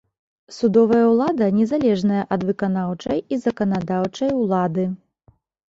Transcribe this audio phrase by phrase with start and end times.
[0.57, 4.93] Судовая ўлада незалежная ад выканаўчай і заканадаўчай улады.